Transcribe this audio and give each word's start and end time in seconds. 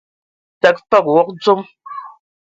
Təgə 0.61 0.81
fəg 0.89 1.05
wog 1.13 1.29
dzom. 1.41 1.61